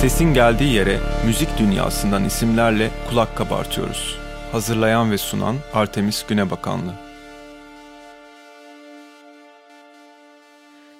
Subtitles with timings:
[0.00, 4.18] Sesin geldiği yere müzik dünyasından isimlerle kulak kabartıyoruz.
[4.52, 6.92] Hazırlayan ve sunan Artemis Günebakanlı.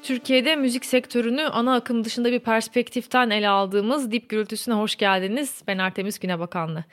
[0.02, 5.62] Türkiye'de müzik sektörünü ana akım dışında bir perspektiften ele aldığımız Dip Gürültüsü'ne hoş geldiniz.
[5.66, 6.84] Ben Artemis Günebakanlı.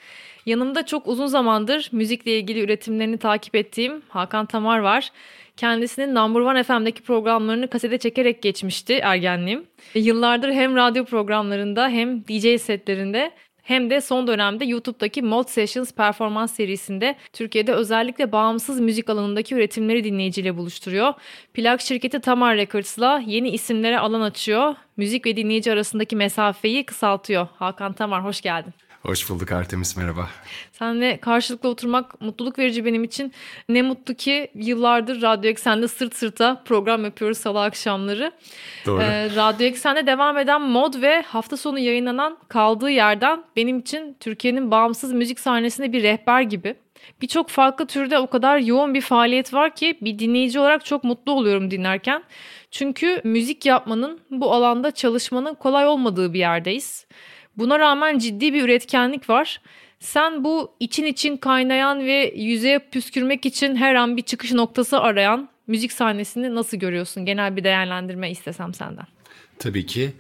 [0.45, 5.12] Yanımda çok uzun zamandır müzikle ilgili üretimlerini takip ettiğim Hakan Tamar var.
[5.57, 9.65] Kendisinin Number One FM'deki programlarını kasete çekerek geçmişti ergenliğim.
[9.95, 13.31] Yıllardır hem radyo programlarında hem DJ setlerinde
[13.63, 20.03] hem de son dönemde YouTube'daki Mod Sessions performans serisinde Türkiye'de özellikle bağımsız müzik alanındaki üretimleri
[20.03, 21.13] dinleyiciyle buluşturuyor.
[21.53, 24.76] Plak şirketi Tamar Records'la yeni isimlere alan açıyor.
[24.98, 27.48] Müzik ve dinleyici arasındaki mesafeyi kısaltıyor.
[27.55, 28.73] Hakan Tamar hoş geldin.
[29.07, 30.29] Hoş bulduk Artemis merhaba.
[30.71, 33.34] Seninle karşılıklı oturmak mutluluk verici benim için.
[33.70, 38.32] Ne mutlu ki yıllardır Radyo Eksen'de sırt sırta program yapıyoruz salı akşamları.
[38.85, 39.01] Doğru.
[39.01, 44.71] Ee, Radyo Eksen'de devam eden mod ve hafta sonu yayınlanan kaldığı yerden benim için Türkiye'nin
[44.71, 46.76] bağımsız müzik sahnesinde bir rehber gibi.
[47.21, 51.32] Birçok farklı türde o kadar yoğun bir faaliyet var ki bir dinleyici olarak çok mutlu
[51.32, 52.23] oluyorum dinlerken.
[52.71, 57.07] Çünkü müzik yapmanın bu alanda çalışmanın kolay olmadığı bir yerdeyiz.
[57.58, 59.62] Buna rağmen ciddi bir üretkenlik var.
[60.00, 65.50] Sen bu için için kaynayan ve yüzeye püskürmek için her an bir çıkış noktası arayan
[65.68, 67.25] müzik sahnesini nasıl görüyorsun?
[67.25, 69.08] Genel bir değerlendirme istesem senden.
[69.59, 70.12] Tabii ki.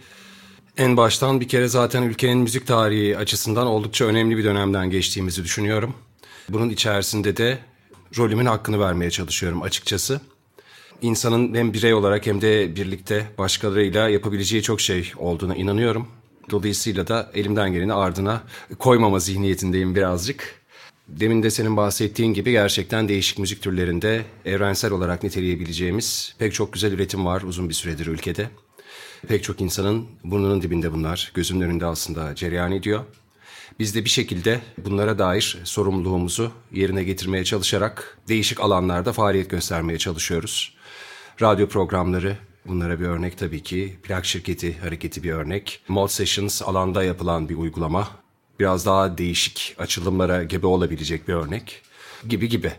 [0.77, 5.95] En baştan bir kere zaten ülkenin müzik tarihi açısından oldukça önemli bir dönemden geçtiğimizi düşünüyorum.
[6.49, 7.57] Bunun içerisinde de
[8.17, 10.21] rolümün hakkını vermeye çalışıyorum açıkçası.
[11.01, 16.07] İnsanın hem birey olarak hem de birlikte başkalarıyla yapabileceği çok şey olduğuna inanıyorum.
[16.49, 18.43] Dolayısıyla da elimden geleni ardına
[18.79, 20.61] koymama zihniyetindeyim birazcık.
[21.07, 26.91] Demin de senin bahsettiğin gibi gerçekten değişik müzik türlerinde evrensel olarak niteleyebileceğimiz pek çok güzel
[26.91, 28.49] üretim var uzun bir süredir ülkede.
[29.27, 33.03] Pek çok insanın burnunun dibinde bunlar, gözünün önünde aslında cereyan ediyor.
[33.79, 40.73] Biz de bir şekilde bunlara dair sorumluluğumuzu yerine getirmeye çalışarak değişik alanlarda faaliyet göstermeye çalışıyoruz.
[41.41, 45.81] Radyo programları, Bunlara bir örnek tabii ki plak şirketi hareketi bir örnek.
[45.87, 48.07] Mod Sessions alanda yapılan bir uygulama.
[48.59, 51.81] Biraz daha değişik açılımlara gebe olabilecek bir örnek
[52.29, 52.71] gibi gibi.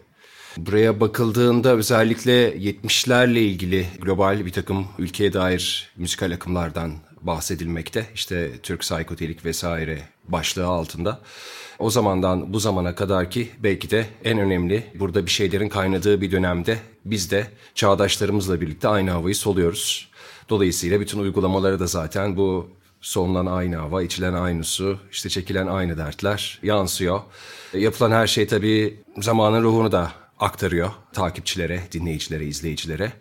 [0.57, 6.93] Buraya bakıldığında özellikle 70'lerle ilgili global bir takım ülkeye dair müzikal akımlardan
[7.29, 8.07] bahsedilmekte.
[8.15, 11.21] İşte Türk Psikodelik vesaire başlığı altında.
[11.79, 16.31] O zamandan bu zamana kadar ki belki de en önemli burada bir şeylerin kaynadığı bir
[16.31, 20.09] dönemde biz de çağdaşlarımızla birlikte aynı havayı soluyoruz.
[20.49, 25.99] Dolayısıyla bütün uygulamaları da zaten bu solunan aynı hava, içilen aynı su, işte çekilen aynı
[25.99, 27.21] dertler yansıyor.
[27.75, 33.13] Yapılan her şey tabii zamanın ruhunu da aktarıyor takipçilere, dinleyicilere, izleyicilere.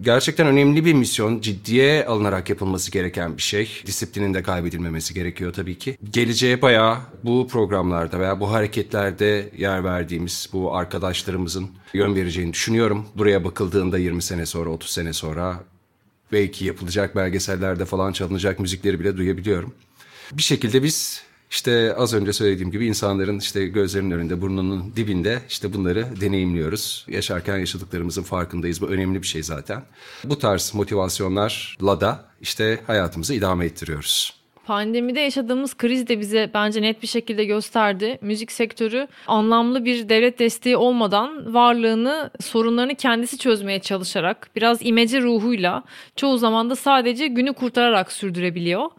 [0.00, 3.82] Gerçekten önemli bir misyon, ciddiye alınarak yapılması gereken bir şey.
[3.86, 5.98] Disiplinin de kaybedilmemesi gerekiyor tabii ki.
[6.10, 13.06] Geleceğe bayağı bu programlarda veya bu hareketlerde yer verdiğimiz bu arkadaşlarımızın yön vereceğini düşünüyorum.
[13.14, 15.64] Buraya bakıldığında 20 sene sonra, 30 sene sonra
[16.32, 19.74] belki yapılacak belgesellerde falan çalınacak müzikleri bile duyabiliyorum.
[20.32, 25.72] Bir şekilde biz işte az önce söylediğim gibi insanların işte gözlerinin önünde, burnunun dibinde işte
[25.72, 27.06] bunları deneyimliyoruz.
[27.08, 28.80] Yaşarken yaşadıklarımızın farkındayız.
[28.80, 29.82] Bu önemli bir şey zaten.
[30.24, 34.40] Bu tarz motivasyonlarla da işte hayatımızı idame ettiriyoruz.
[34.66, 38.18] Pandemide yaşadığımız kriz de bize bence net bir şekilde gösterdi.
[38.20, 45.82] Müzik sektörü anlamlı bir devlet desteği olmadan varlığını, sorunlarını kendisi çözmeye çalışarak, biraz imece ruhuyla,
[46.16, 48.90] çoğu zaman da sadece günü kurtararak sürdürebiliyor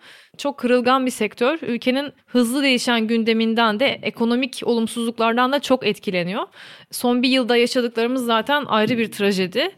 [0.41, 1.59] çok kırılgan bir sektör.
[1.61, 6.43] Ülkenin hızlı değişen gündeminden de ekonomik olumsuzluklardan da çok etkileniyor.
[6.91, 9.71] Son bir yılda yaşadıklarımız zaten ayrı bir trajedi.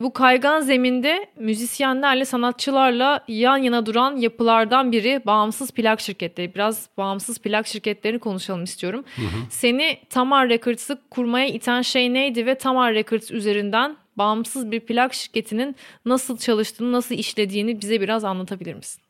[0.00, 6.54] Bu kaygan zeminde müzisyenlerle, sanatçılarla yan yana duran yapılardan biri bağımsız plak şirketleri.
[6.54, 9.04] Biraz bağımsız plak şirketlerini konuşalım istiyorum.
[9.16, 9.26] Hı hı.
[9.50, 15.76] Seni Tamar Records'ı kurmaya iten şey neydi ve Tamar Records üzerinden bağımsız bir plak şirketinin
[16.04, 19.09] nasıl çalıştığını, nasıl işlediğini bize biraz anlatabilir misin?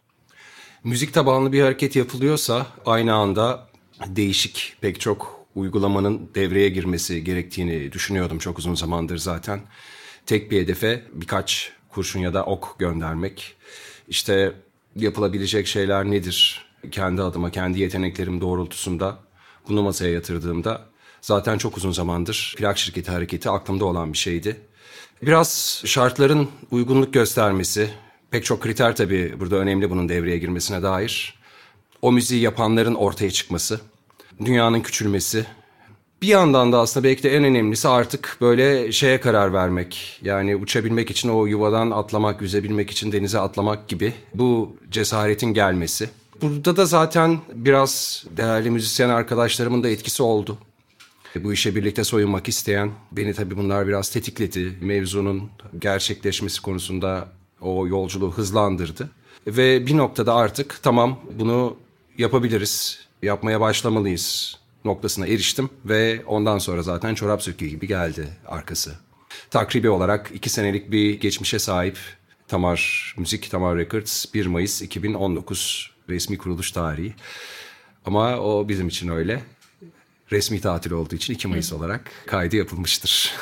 [0.84, 3.68] Müzik tabanlı bir hareket yapılıyorsa aynı anda
[4.06, 9.60] değişik pek çok uygulamanın devreye girmesi gerektiğini düşünüyordum çok uzun zamandır zaten.
[10.26, 13.56] Tek bir hedefe birkaç kurşun ya da ok göndermek.
[14.08, 14.52] İşte
[14.96, 16.66] yapılabilecek şeyler nedir?
[16.90, 19.18] Kendi adıma, kendi yeteneklerim doğrultusunda
[19.68, 20.86] bunu masaya yatırdığımda
[21.20, 24.60] zaten çok uzun zamandır plak şirketi hareketi aklımda olan bir şeydi.
[25.22, 27.90] Biraz şartların uygunluk göstermesi,
[28.30, 31.34] Pek çok kriter tabii burada önemli bunun devreye girmesine dair.
[32.02, 33.80] O müziği yapanların ortaya çıkması,
[34.44, 35.46] dünyanın küçülmesi.
[36.22, 40.20] Bir yandan da aslında belki de en önemlisi artık böyle şeye karar vermek.
[40.22, 46.10] Yani uçabilmek için o yuvadan atlamak, yüzebilmek için denize atlamak gibi bu cesaretin gelmesi.
[46.42, 50.58] Burada da zaten biraz değerli müzisyen arkadaşlarımın da etkisi oldu.
[51.36, 54.72] Bu işe birlikte soyunmak isteyen beni tabii bunlar biraz tetikledi.
[54.80, 57.28] Mevzunun gerçekleşmesi konusunda
[57.60, 59.10] o yolculuğu hızlandırdı.
[59.46, 61.76] Ve bir noktada artık tamam bunu
[62.18, 68.94] yapabiliriz, yapmaya başlamalıyız noktasına eriştim ve ondan sonra zaten çorap söküğü gibi geldi arkası.
[69.50, 71.98] Takribi olarak iki senelik bir geçmişe sahip
[72.48, 77.14] Tamar Müzik, Tamar Records 1 Mayıs 2019 resmi kuruluş tarihi.
[78.04, 79.42] Ama o bizim için öyle.
[80.32, 83.34] Resmi tatil olduğu için 2 Mayıs olarak kaydı yapılmıştır.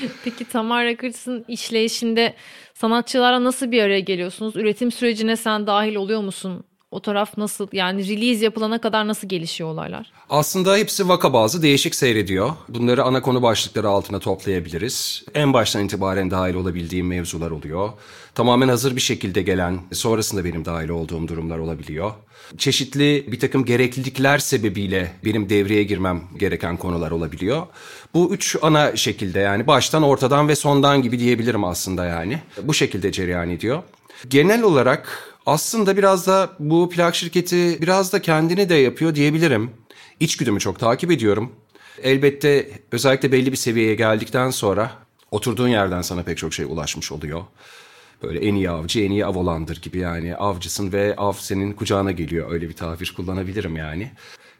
[0.24, 2.34] Peki Tamar Records'ın işleyişinde
[2.80, 4.56] sanatçılara nasıl bir araya geliyorsunuz?
[4.56, 6.64] Üretim sürecine sen dahil oluyor musun?
[6.90, 10.12] O taraf nasıl yani release yapılana kadar nasıl gelişiyor olaylar?
[10.30, 12.50] Aslında hepsi vaka bazı değişik seyrediyor.
[12.68, 15.24] Bunları ana konu başlıkları altına toplayabiliriz.
[15.34, 17.90] En baştan itibaren dahil olabildiğim mevzular oluyor.
[18.34, 22.12] Tamamen hazır bir şekilde gelen, sonrasında benim dahil olduğum durumlar olabiliyor.
[22.58, 27.66] Çeşitli bir takım gereklilikler sebebiyle benim devreye girmem gereken konular olabiliyor.
[28.14, 32.38] Bu üç ana şekilde yani baştan, ortadan ve sondan gibi diyebilirim aslında yani.
[32.62, 33.82] Bu şekilde cereyan ediyor.
[34.28, 39.70] Genel olarak aslında biraz da bu plak şirketi biraz da kendini de yapıyor diyebilirim.
[40.20, 41.52] İçgüdümü çok takip ediyorum.
[42.02, 44.90] Elbette özellikle belli bir seviyeye geldikten sonra
[45.30, 47.42] oturduğun yerden sana pek çok şey ulaşmış oluyor.
[48.22, 52.12] Böyle en iyi avcı en iyi av olandır gibi yani avcısın ve av senin kucağına
[52.12, 54.10] geliyor öyle bir tabir kullanabilirim yani.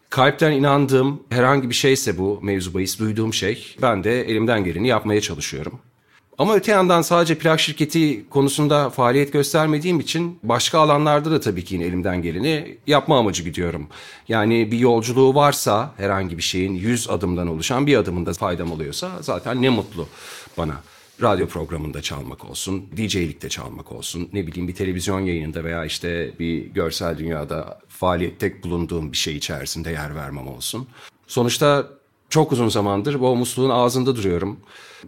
[0.09, 5.21] Kalpten inandığım herhangi bir şeyse bu mevzu bahis duyduğum şey ben de elimden geleni yapmaya
[5.21, 5.79] çalışıyorum.
[6.41, 11.75] Ama öte yandan sadece plak şirketi konusunda faaliyet göstermediğim için başka alanlarda da tabii ki
[11.75, 13.87] yine elimden geleni yapma amacı gidiyorum.
[14.27, 19.61] Yani bir yolculuğu varsa herhangi bir şeyin yüz adımdan oluşan bir adımında faydam oluyorsa zaten
[19.61, 20.07] ne mutlu
[20.57, 20.73] bana.
[21.21, 26.65] Radyo programında çalmak olsun, DJ'likte çalmak olsun, ne bileyim bir televizyon yayınında veya işte bir
[26.65, 30.87] görsel dünyada faaliyette bulunduğum bir şey içerisinde yer vermem olsun.
[31.27, 31.87] Sonuçta
[32.31, 34.59] çok uzun zamandır bu musluğun ağzında duruyorum.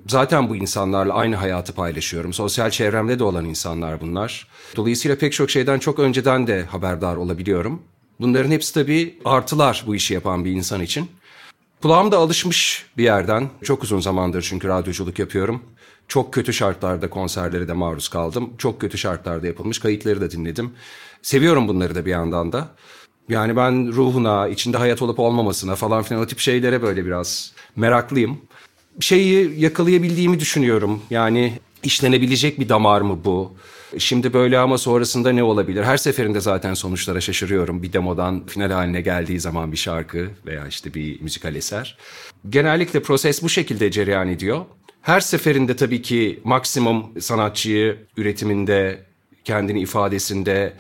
[0.08, 2.34] Zaten bu insanlarla aynı hayatı paylaşıyorum.
[2.34, 4.48] Sosyal çevremde de olan insanlar bunlar.
[4.76, 7.82] Dolayısıyla pek çok şeyden çok önceden de haberdar olabiliyorum.
[8.20, 11.12] Bunların hepsi tabii artılar bu işi yapan bir insan için.
[11.82, 13.50] Kulağım da alışmış bir yerden.
[13.64, 15.64] Çok uzun zamandır çünkü radyoculuk yapıyorum.
[16.08, 18.54] Çok kötü şartlarda konserlere de maruz kaldım.
[18.58, 20.74] Çok kötü şartlarda yapılmış kayıtları da dinledim.
[21.22, 22.68] Seviyorum bunları da bir yandan da.
[23.30, 28.38] Yani ben ruhuna, içinde hayat olup olmamasına falan filan o tip şeylere böyle biraz meraklıyım.
[29.00, 31.02] Şeyi yakalayabildiğimi düşünüyorum.
[31.10, 33.54] Yani işlenebilecek bir damar mı bu?
[33.98, 35.84] Şimdi böyle ama sonrasında ne olabilir?
[35.84, 37.84] Her seferinde zaten sonuçlara şaşırıyorum.
[37.84, 41.98] Bir demodan final haline geldiği zaman bir şarkı veya işte bir müzikal eser.
[42.50, 44.66] Genellikle proses bu şekilde cereyan ediyor.
[45.02, 49.00] Her seferinde tabii ki maksimum sanatçıyı üretiminde,
[49.44, 50.74] kendini ifadesinde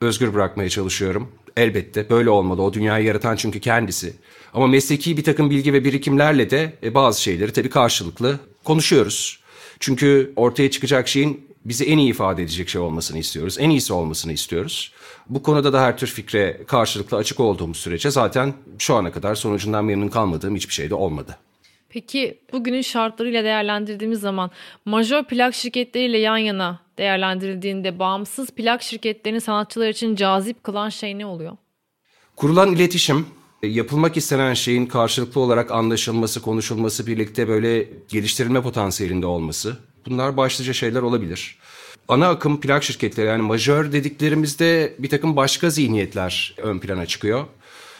[0.00, 1.28] özgür bırakmaya çalışıyorum.
[1.58, 2.62] Elbette böyle olmalı.
[2.62, 4.12] O dünyayı yaratan çünkü kendisi.
[4.54, 9.40] Ama mesleki bir takım bilgi ve birikimlerle de e, bazı şeyleri tabii karşılıklı konuşuyoruz.
[9.80, 13.56] Çünkü ortaya çıkacak şeyin bizi en iyi ifade edecek şey olmasını istiyoruz.
[13.58, 14.92] En iyisi olmasını istiyoruz.
[15.28, 19.84] Bu konuda da her tür fikre karşılıklı açık olduğumuz sürece zaten şu ana kadar sonucundan
[19.84, 21.38] memnun kalmadığım hiçbir şey de olmadı.
[21.88, 24.50] Peki bugünün şartlarıyla değerlendirdiğimiz zaman
[24.84, 31.26] majör plak şirketleriyle yan yana değerlendirildiğinde bağımsız plak şirketlerinin sanatçılar için cazip kılan şey ne
[31.26, 31.56] oluyor?
[32.36, 33.26] Kurulan iletişim,
[33.62, 39.76] yapılmak istenen şeyin karşılıklı olarak anlaşılması, konuşulması, birlikte böyle geliştirilme potansiyelinde olması.
[40.06, 41.58] Bunlar başlıca şeyler olabilir.
[42.08, 47.44] Ana akım plak şirketleri yani majör dediklerimizde bir takım başka zihniyetler ön plana çıkıyor.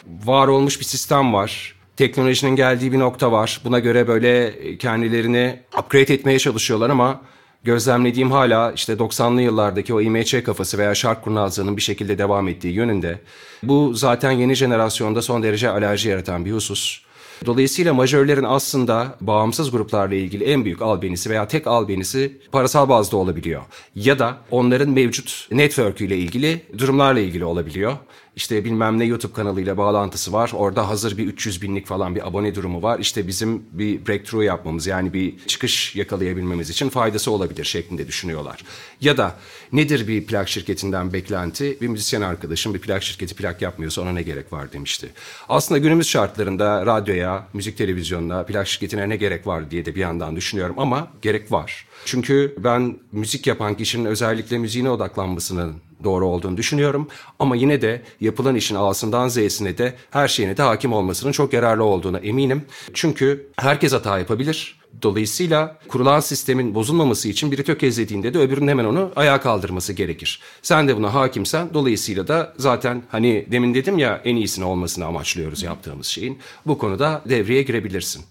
[0.07, 3.61] Var olmuş bir sistem var teknolojinin geldiği bir nokta var.
[3.65, 7.21] Buna göre böyle kendilerini upgrade etmeye çalışıyorlar ama
[7.63, 12.73] gözlemlediğim hala işte 90'lı yıllardaki o IMC kafası veya şark kurnazlığının bir şekilde devam ettiği
[12.73, 13.19] yönünde.
[13.63, 17.01] Bu zaten yeni jenerasyonda son derece alerji yaratan bir husus.
[17.45, 23.61] Dolayısıyla majörlerin aslında bağımsız gruplarla ilgili en büyük albenisi veya tek albenisi parasal bazda olabiliyor.
[23.95, 27.97] Ya da onların mevcut network ile ilgili durumlarla ilgili olabiliyor.
[28.39, 30.51] İşte bilmem ne YouTube kanalıyla bağlantısı var.
[30.53, 32.99] Orada hazır bir 300 binlik falan bir abone durumu var.
[32.99, 38.63] İşte bizim bir breakthrough yapmamız yani bir çıkış yakalayabilmemiz için faydası olabilir şeklinde düşünüyorlar.
[39.01, 39.35] Ya da
[39.71, 41.77] nedir bir plak şirketinden beklenti?
[41.81, 45.09] Bir müzisyen arkadaşım bir plak şirketi plak yapmıyorsa ona ne gerek var demişti.
[45.49, 50.35] Aslında günümüz şartlarında radyoya, müzik televizyonuna, plak şirketine ne gerek var diye de bir yandan
[50.35, 51.88] düşünüyorum ama gerek var.
[52.05, 57.07] Çünkü ben müzik yapan kişinin özellikle müziğine odaklanmasını doğru olduğunu düşünüyorum.
[57.39, 61.83] Ama yine de yapılan işin A'sından Z'sine de her şeyine de hakim olmasının çok yararlı
[61.83, 62.65] olduğuna eminim.
[62.93, 64.79] Çünkü herkes hata yapabilir.
[65.01, 70.41] Dolayısıyla kurulan sistemin bozulmaması için biri tökezlediğinde de öbürünün hemen onu ayağa kaldırması gerekir.
[70.61, 75.63] Sen de buna hakimsen dolayısıyla da zaten hani demin dedim ya en iyisini olmasını amaçlıyoruz
[75.63, 76.39] yaptığımız şeyin.
[76.65, 78.23] Bu konuda devreye girebilirsin.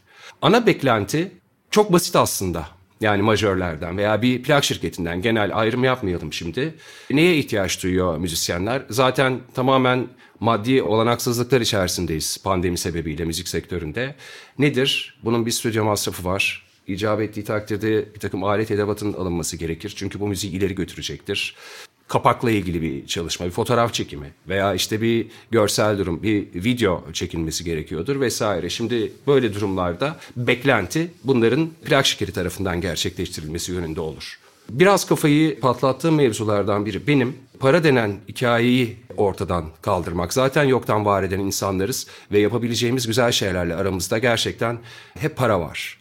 [0.42, 1.32] Ana beklenti
[1.70, 2.77] çok basit aslında.
[3.00, 6.74] Yani majörlerden veya bir plak şirketinden genel ayrım yapmayalım şimdi.
[7.10, 8.82] Neye ihtiyaç duyuyor müzisyenler?
[8.90, 10.08] Zaten tamamen
[10.40, 14.14] maddi olanaksızlıklar içerisindeyiz pandemi sebebiyle müzik sektöründe.
[14.58, 15.18] Nedir?
[15.24, 16.68] Bunun bir stüdyo masrafı var.
[16.86, 19.94] İcap ettiği takdirde bir takım alet edevatın alınması gerekir.
[19.96, 21.54] Çünkü bu müziği ileri götürecektir
[22.08, 27.64] kapakla ilgili bir çalışma, bir fotoğraf çekimi veya işte bir görsel durum, bir video çekilmesi
[27.64, 28.70] gerekiyordur vesaire.
[28.70, 34.38] Şimdi böyle durumlarda beklenti bunların plak şirketi tarafından gerçekleştirilmesi yönünde olur.
[34.70, 40.32] Biraz kafayı patlattığım mevzulardan biri benim para denen hikayeyi ortadan kaldırmak.
[40.32, 44.78] Zaten yoktan var eden insanlarız ve yapabileceğimiz güzel şeylerle aramızda gerçekten
[45.18, 45.98] hep para var.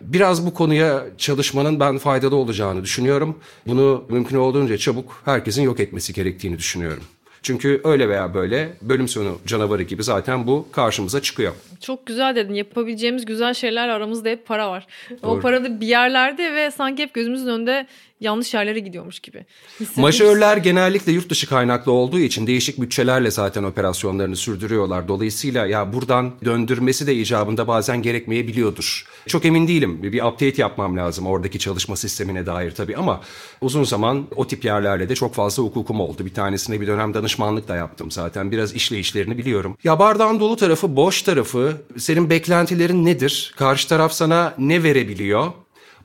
[0.00, 3.38] Biraz bu konuya çalışmanın ben faydalı olacağını düşünüyorum.
[3.66, 7.02] Bunu mümkün olduğunca çabuk herkesin yok etmesi gerektiğini düşünüyorum.
[7.42, 11.52] Çünkü öyle veya böyle bölüm sonu canavarı gibi zaten bu karşımıza çıkıyor.
[11.80, 12.54] Çok güzel dedin.
[12.54, 14.86] Yapabileceğimiz güzel şeyler aramızda hep para var.
[15.22, 15.30] Doğru.
[15.30, 17.86] O para da bir yerlerde ve sanki hep gözümüzün önünde
[18.20, 19.44] yanlış yerlere gidiyormuş gibi.
[19.96, 25.08] Majörler genellikle yurt dışı kaynaklı olduğu için değişik bütçelerle zaten operasyonlarını sürdürüyorlar.
[25.08, 29.06] Dolayısıyla ya buradan döndürmesi de icabında bazen gerekmeyebiliyordur.
[29.26, 30.02] Çok emin değilim.
[30.02, 33.20] Bir update yapmam lazım oradaki çalışma sistemine dair tabii ama
[33.60, 36.24] uzun zaman o tip yerlerle de çok fazla hukukum oldu.
[36.24, 38.50] Bir tanesine bir dönem danışmanlık da yaptım zaten.
[38.52, 39.76] Biraz işleyişlerini biliyorum.
[39.84, 43.54] Ya bardağın dolu tarafı, boş tarafı, senin beklentilerin nedir?
[43.56, 45.52] Karşı taraf sana ne verebiliyor?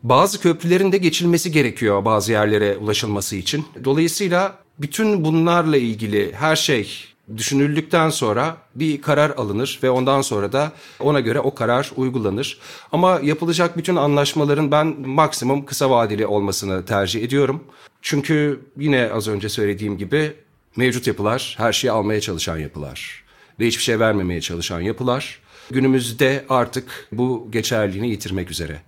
[0.04, 3.66] Bazı köprülerin de geçilmesi gerekiyor bazı yerlere ulaşılması için.
[3.84, 7.06] Dolayısıyla bütün bunlarla ilgili her şey
[7.38, 12.60] düşünüldükten sonra bir karar alınır ve ondan sonra da ona göre o karar uygulanır.
[12.92, 17.64] Ama yapılacak bütün anlaşmaların ben maksimum kısa vadeli olmasını tercih ediyorum.
[18.02, 20.34] Çünkü yine az önce söylediğim gibi
[20.76, 23.24] mevcut yapılar her şeyi almaya çalışan yapılar
[23.60, 25.43] ve hiçbir şey vermemeye çalışan yapılar.
[25.72, 28.82] Günümüzde artık bu geçerliğini yitirmek üzere.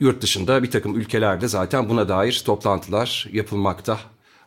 [0.00, 4.00] Yurt dışında bir takım ülkelerde zaten buna dair toplantılar yapılmakta.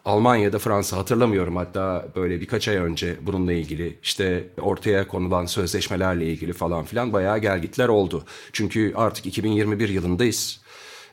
[0.06, 6.54] Almanya'da Fransa hatırlamıyorum hatta böyle birkaç ay önce bununla ilgili işte ortaya konulan sözleşmelerle ilgili
[6.54, 8.24] falan filan bayağı gelgitler oldu.
[8.54, 10.62] Çünkü artık 2021 yılındayız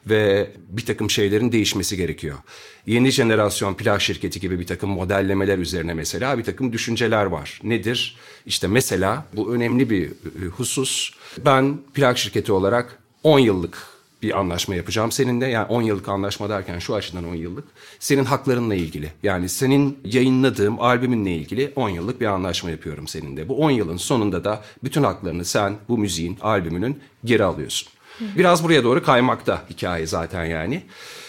[0.07, 2.39] ve bir takım şeylerin değişmesi gerekiyor.
[2.87, 7.61] Yeni jenerasyon plak şirketi gibi bir takım modellemeler üzerine mesela bir takım düşünceler var.
[7.65, 8.17] Nedir?
[8.47, 11.11] İşte mesela bu önemli bir e, husus.
[11.45, 13.93] Ben plak şirketi olarak 10 yıllık
[14.23, 15.47] bir anlaşma yapacağım seninle.
[15.47, 17.65] Yani 10 yıllık anlaşma derken şu açıdan 10 yıllık.
[17.99, 19.13] Senin haklarınla ilgili.
[19.23, 23.49] Yani senin yayınladığım albümünle ilgili 10 yıllık bir anlaşma yapıyorum seninle.
[23.49, 27.89] Bu 10 yılın sonunda da bütün haklarını sen bu müziğin, albümünün geri alıyorsun.
[28.37, 30.83] Biraz buraya doğru kaymakta hikaye zaten yani.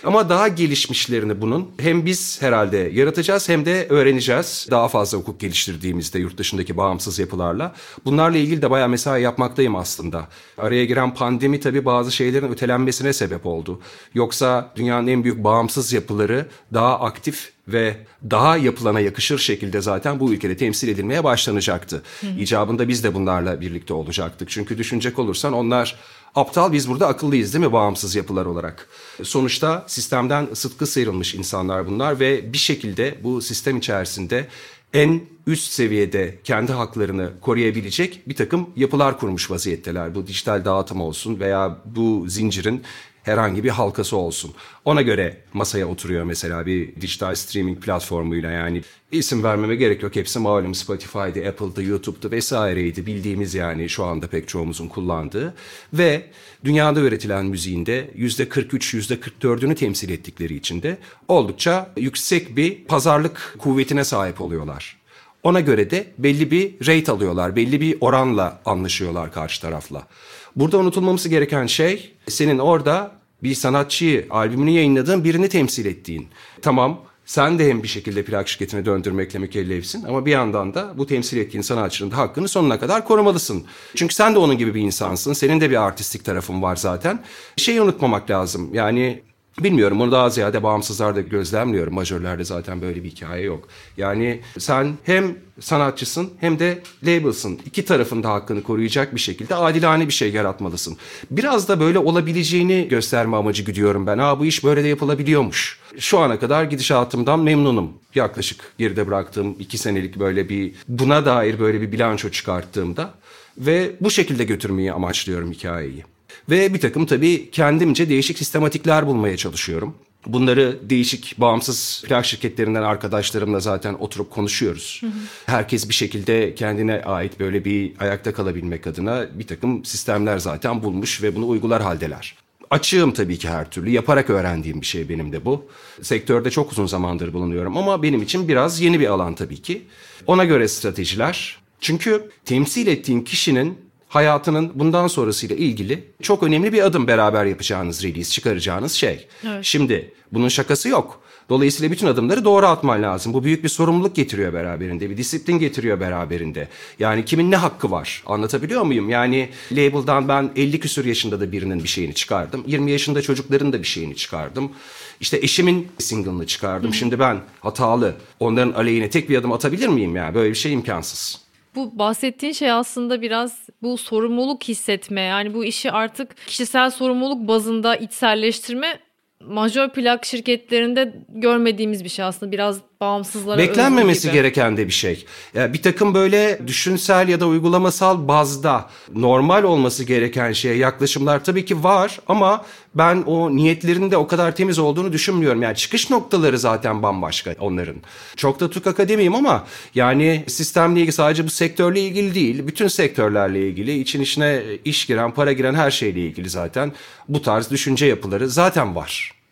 [0.03, 4.67] Ama daha gelişmişlerini bunun hem biz herhalde yaratacağız hem de öğreneceğiz.
[4.71, 7.75] Daha fazla hukuk geliştirdiğimizde yurt dışındaki bağımsız yapılarla.
[8.05, 10.27] Bunlarla ilgili de bayağı mesai yapmaktayım aslında.
[10.57, 13.81] Araya giren pandemi tabii bazı şeylerin ötelenmesine sebep oldu.
[14.13, 17.97] Yoksa dünyanın en büyük bağımsız yapıları daha aktif ve
[18.29, 22.03] daha yapılana yakışır şekilde zaten bu ülkede temsil edilmeye başlanacaktı.
[22.21, 22.27] Hı.
[22.27, 24.49] İcabında biz de bunlarla birlikte olacaktık.
[24.49, 25.95] Çünkü düşünecek olursan onlar
[26.35, 28.87] aptal biz burada akıllıyız değil mi bağımsız yapılar olarak?
[29.23, 34.47] Sonuçta sistemden sıtkı sıyrılmış insanlar bunlar ve bir şekilde bu sistem içerisinde
[34.93, 40.15] en üst seviyede kendi haklarını koruyabilecek bir takım yapılar kurmuş vaziyetteler.
[40.15, 42.83] Bu dijital dağıtım olsun veya bu zincirin
[43.23, 44.53] herhangi bir halkası olsun.
[44.85, 50.15] Ona göre masaya oturuyor mesela bir dijital streaming platformuyla yani isim vermeme gerek yok.
[50.15, 55.53] Hepsi malum Spotify'dı, Apple'dı, YouTube'du vesaireydi bildiğimiz yani şu anda pek çoğumuzun kullandığı.
[55.93, 56.25] Ve
[56.63, 63.55] dünyada üretilen müziğinde yüzde 43, yüzde 44'ünü temsil ettikleri için de oldukça yüksek bir pazarlık
[63.59, 65.03] kuvvetine sahip oluyorlar.
[65.43, 70.07] Ona göre de belli bir rate alıyorlar, belli bir oranla anlaşıyorlar karşı tarafla.
[70.55, 73.11] Burada unutulmaması gereken şey senin orada
[73.43, 76.27] bir sanatçıyı, albümünü yayınladığın birini temsil ettiğin.
[76.61, 81.07] Tamam sen de hem bir şekilde plak şirketine döndürmekle mükellefsin ama bir yandan da bu
[81.07, 83.63] temsil ettiğin sanatçının da hakkını sonuna kadar korumalısın.
[83.95, 85.33] Çünkü sen de onun gibi bir insansın.
[85.33, 87.19] Senin de bir artistik tarafın var zaten.
[87.57, 88.73] Şeyi unutmamak lazım.
[88.73, 89.21] Yani
[89.59, 91.93] Bilmiyorum onu daha ziyade bağımsızlarda gözlemliyorum.
[91.93, 93.67] Majörlerde zaten böyle bir hikaye yok.
[93.97, 97.59] Yani sen hem sanatçısın hem de label'sın.
[97.65, 100.97] İki tarafın da hakkını koruyacak bir şekilde adilane bir şey yaratmalısın.
[101.31, 104.17] Biraz da böyle olabileceğini gösterme amacı güdüyorum ben.
[104.17, 105.79] Aa bu iş böyle de yapılabiliyormuş.
[105.99, 107.93] Şu ana kadar gidişatımdan memnunum.
[108.15, 113.13] Yaklaşık geride bıraktığım iki senelik böyle bir buna dair böyle bir bilanço çıkarttığımda
[113.57, 116.03] ve bu şekilde götürmeyi amaçlıyorum hikayeyi.
[116.49, 119.95] Ve bir takım tabii kendimce değişik sistematikler bulmaya çalışıyorum.
[120.27, 124.97] Bunları değişik bağımsız plak şirketlerinden arkadaşlarımla zaten oturup konuşuyoruz.
[125.01, 125.11] Hı hı.
[125.45, 131.23] Herkes bir şekilde kendine ait böyle bir ayakta kalabilmek adına bir takım sistemler zaten bulmuş
[131.23, 132.35] ve bunu uygular haldeler.
[132.69, 133.89] Açığım tabii ki her türlü.
[133.89, 135.65] Yaparak öğrendiğim bir şey benim de bu.
[136.01, 139.81] Sektörde çok uzun zamandır bulunuyorum ama benim için biraz yeni bir alan tabii ki.
[140.27, 141.57] Ona göre stratejiler.
[141.79, 143.77] Çünkü temsil ettiğin kişinin
[144.13, 149.27] hayatının bundan sonrasıyla ilgili çok önemli bir adım beraber yapacağınız release, çıkaracağınız şey.
[149.47, 149.59] Evet.
[149.65, 151.21] Şimdi bunun şakası yok.
[151.49, 153.33] Dolayısıyla bütün adımları doğru atman lazım.
[153.33, 156.67] Bu büyük bir sorumluluk getiriyor beraberinde, bir disiplin getiriyor beraberinde.
[156.99, 158.23] Yani kimin ne hakkı var?
[158.25, 159.09] Anlatabiliyor muyum?
[159.09, 162.63] Yani label'dan ben 50 küsur yaşında da birinin bir şeyini çıkardım.
[162.67, 164.71] 20 yaşında çocukların da bir şeyini çıkardım.
[165.19, 166.89] İşte eşimin single'ını çıkardım.
[166.89, 166.95] Hı.
[166.95, 170.35] Şimdi ben hatalı onların aleyhine tek bir adım atabilir miyim ya?
[170.35, 171.42] Böyle bir şey imkansız.
[171.75, 177.95] Bu bahsettiğin şey aslında biraz bu sorumluluk hissetme yani bu işi artık kişisel sorumluluk bazında
[177.95, 178.99] içselleştirme
[179.39, 182.51] majör plak şirketlerinde görmediğimiz bir şey aslında.
[182.51, 185.25] Biraz bağımsızlara Beklenmemesi gereken de bir şey.
[185.53, 191.65] Yani bir takım böyle düşünsel ya da uygulamasal bazda normal olması gereken şeye yaklaşımlar tabii
[191.65, 195.61] ki var ama ben o niyetlerinin de o kadar temiz olduğunu düşünmüyorum.
[195.61, 197.95] Yani çıkış noktaları zaten bambaşka onların.
[198.35, 202.67] Çok da Türk Akademiyim ama yani sistemle ilgili sadece bu sektörle ilgili değil.
[202.67, 206.91] Bütün sektörlerle ilgili için içine iş giren, para giren her şeyle ilgili zaten
[207.29, 209.42] bu tarz düşünce yapıları zaten var.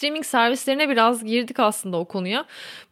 [0.00, 2.44] Streaming servislerine biraz girdik aslında o konuya.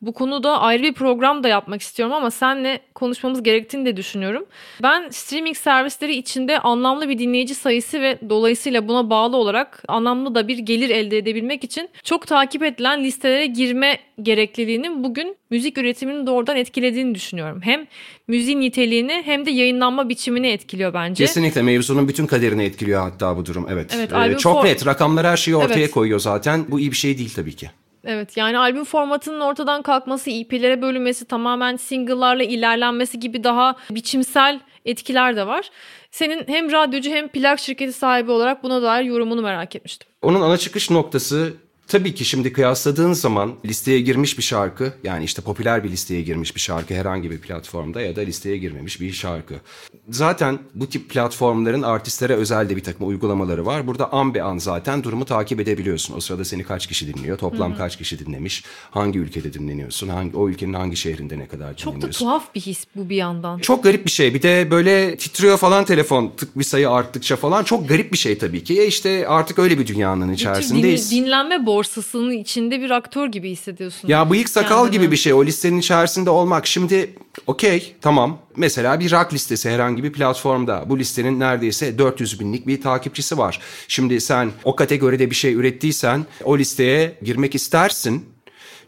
[0.02, 4.46] Bu konuda ayrı bir program da yapmak istiyorum ama senle konuşmamız gerektiğini de düşünüyorum.
[4.82, 10.48] Ben streaming servisleri içinde anlamlı bir dinleyici sayısı ve dolayısıyla buna bağlı olarak anlamlı da
[10.48, 16.56] bir gelir elde edebilmek için çok takip edilen listelere girme gerekliliğinin bugün müzik üretimini doğrudan
[16.56, 17.60] etkilediğini düşünüyorum.
[17.62, 17.86] Hem
[18.28, 21.25] müziğin niteliğini hem de yayınlanma biçimini etkiliyor bence.
[21.25, 23.66] Kesinlikle mevzunun bütün kaderini etkiliyor hatta bu durum.
[23.70, 23.94] Evet.
[23.96, 24.64] evet ee, çok for...
[24.64, 25.90] net rakamlar her şeyi ortaya evet.
[25.90, 26.66] koyuyor zaten.
[26.68, 27.70] Bu iyi bir şey değil tabii ki.
[28.05, 35.37] Evet yani albüm formatının ortadan kalkması, EP'lere bölünmesi, tamamen single'larla ilerlenmesi gibi daha biçimsel etkiler
[35.37, 35.70] de var.
[36.11, 40.09] Senin hem radyocu hem plak şirketi sahibi olarak buna dair yorumunu merak etmiştim.
[40.22, 41.52] Onun ana çıkış noktası
[41.88, 46.55] Tabii ki şimdi kıyasladığın zaman listeye girmiş bir şarkı yani işte popüler bir listeye girmiş
[46.57, 49.55] bir şarkı herhangi bir platformda ya da listeye girmemiş bir şarkı.
[50.09, 53.87] Zaten bu tip platformların artistlere özel de bir takım uygulamaları var.
[53.87, 56.16] Burada an be an zaten durumu takip edebiliyorsun.
[56.16, 57.79] O sırada seni kaç kişi dinliyor, toplam Hı-hı.
[57.79, 62.01] kaç kişi dinlemiş, hangi ülkede dinleniyorsun, hangi o ülkenin hangi şehrinde ne kadar dinleniyorsun.
[62.01, 63.59] Çok da tuhaf bir his bu bir yandan.
[63.59, 64.35] Çok garip bir şey.
[64.35, 68.38] Bir de böyle titriyor falan telefon tık bir sayı arttıkça falan çok garip bir şey
[68.38, 68.81] tabii ki.
[68.81, 71.11] E işte artık öyle bir dünyanın içerisindeyiz.
[71.11, 74.08] Din, dinlenme borcu borsasının içinde bir aktör gibi hissediyorsun.
[74.08, 74.92] Ya bıyık sakal kendini.
[74.92, 76.66] gibi bir şey o listenin içerisinde olmak.
[76.66, 77.14] Şimdi
[77.46, 82.82] okey tamam mesela bir rock listesi herhangi bir platformda bu listenin neredeyse 400 binlik bir
[82.82, 83.60] takipçisi var.
[83.88, 88.24] Şimdi sen o kategoride bir şey ürettiysen o listeye girmek istersin.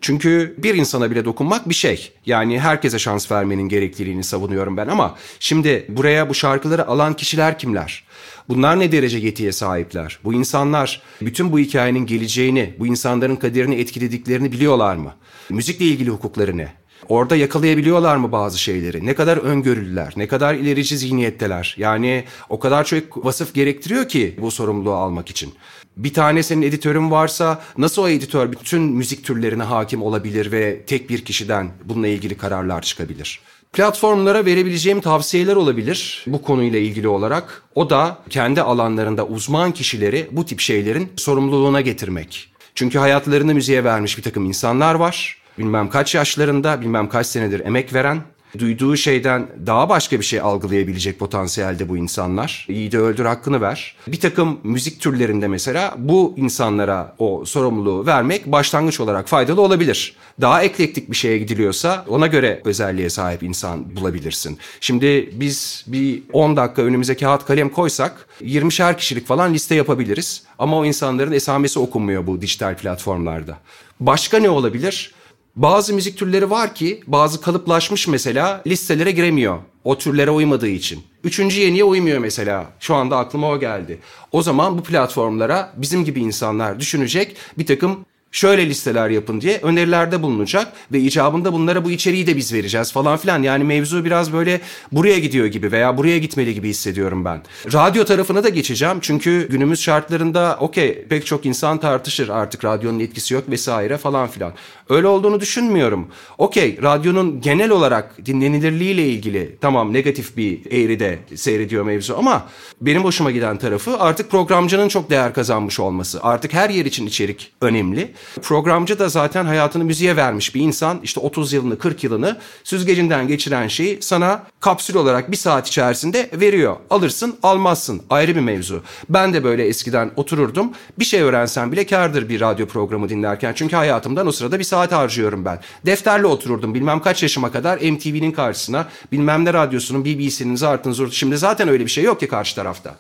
[0.01, 2.13] Çünkü bir insana bile dokunmak bir şey.
[2.27, 8.05] Yani herkese şans vermenin gerekliliğini savunuyorum ben ama şimdi buraya bu şarkıları alan kişiler kimler?
[8.51, 10.19] Bunlar ne derece yetiye sahipler?
[10.25, 15.15] Bu insanlar bütün bu hikayenin geleceğini, bu insanların kaderini etkilediklerini biliyorlar mı?
[15.51, 16.73] Müzikle ilgili hukukları ne?
[17.09, 19.07] Orada yakalayabiliyorlar mı bazı şeyleri?
[19.07, 20.13] Ne kadar öngörülüler?
[20.17, 21.75] Ne kadar ilerici zihniyetteler?
[21.79, 25.55] Yani o kadar çok vasıf gerektiriyor ki bu sorumluluğu almak için.
[25.97, 31.11] Bir tane senin editörün varsa nasıl o editör bütün müzik türlerine hakim olabilir ve tek
[31.11, 33.41] bir kişiden bununla ilgili kararlar çıkabilir?
[33.73, 37.63] Platformlara verebileceğim tavsiyeler olabilir bu konuyla ilgili olarak.
[37.75, 42.53] O da kendi alanlarında uzman kişileri bu tip şeylerin sorumluluğuna getirmek.
[42.75, 45.39] Çünkü hayatlarını müziğe vermiş bir takım insanlar var.
[45.59, 48.23] Bilmem kaç yaşlarında, bilmem kaç senedir emek veren
[48.59, 52.67] duyduğu şeyden daha başka bir şey algılayabilecek potansiyelde bu insanlar.
[52.69, 53.97] İyi de öldür hakkını ver.
[54.07, 60.17] Bir takım müzik türlerinde mesela bu insanlara o sorumluluğu vermek başlangıç olarak faydalı olabilir.
[60.41, 64.59] Daha eklektik bir şeye gidiliyorsa ona göre özelliğe sahip insan bulabilirsin.
[64.81, 70.43] Şimdi biz bir 10 dakika önümüze kağıt kalem koysak 20'şer kişilik falan liste yapabiliriz.
[70.59, 73.59] Ama o insanların esamesi okunmuyor bu dijital platformlarda.
[74.01, 75.13] Başka ne olabilir?
[75.57, 79.59] Bazı müzik türleri var ki bazı kalıplaşmış mesela listelere giremiyor.
[79.85, 81.03] O türlere uymadığı için.
[81.25, 82.67] Üçüncü yeniye uymuyor mesela.
[82.81, 83.99] Şu anda aklıma o geldi.
[84.33, 90.23] O zaman bu platformlara bizim gibi insanlar düşünecek bir takım şöyle listeler yapın diye önerilerde
[90.23, 93.43] bulunacak ve icabında bunlara bu içeriği de biz vereceğiz falan filan.
[93.43, 94.61] Yani mevzu biraz böyle
[94.93, 97.43] buraya gidiyor gibi veya buraya gitmeli gibi hissediyorum ben.
[97.73, 103.35] Radyo tarafına da geçeceğim çünkü günümüz şartlarında okey pek çok insan tartışır artık radyonun etkisi
[103.35, 104.53] yok vesaire falan filan.
[104.89, 106.09] Öyle olduğunu düşünmüyorum.
[106.39, 112.49] Okey radyonun genel olarak dinlenilirliğiyle ilgili tamam negatif bir eğride seyrediyor mevzu ama
[112.81, 116.23] benim hoşuma giden tarafı artık programcının çok değer kazanmış olması.
[116.23, 118.11] Artık her yer için içerik önemli.
[118.43, 121.01] Programcı da zaten hayatını müziğe vermiş bir insan.
[121.03, 126.77] İşte 30 yılını 40 yılını süzgecinden geçiren şeyi sana kapsül olarak bir saat içerisinde veriyor.
[126.91, 128.83] Alırsın almazsın ayrı bir mevzu.
[129.09, 130.73] Ben de böyle eskiden otururdum.
[130.99, 133.53] Bir şey öğrensem bile kardır bir radyo programı dinlerken.
[133.57, 135.61] Çünkü hayatımdan o sırada bir saat harcıyorum ben.
[135.87, 141.13] Defterle otururdum bilmem kaç yaşıma kadar MTV'nin karşısına bilmem ne radyosunun BBC'nin zartın zurt.
[141.13, 142.95] Şimdi zaten öyle bir şey yok ki karşı tarafta.